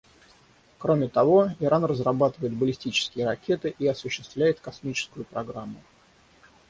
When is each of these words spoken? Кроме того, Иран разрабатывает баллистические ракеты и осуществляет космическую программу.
Кроме 0.79 1.09
того, 1.09 1.51
Иран 1.59 1.85
разрабатывает 1.85 2.55
баллистические 2.55 3.27
ракеты 3.27 3.75
и 3.77 3.85
осуществляет 3.85 4.59
космическую 4.59 5.25
программу. 5.25 5.79